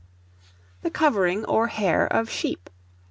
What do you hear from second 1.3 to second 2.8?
or hair of sheep.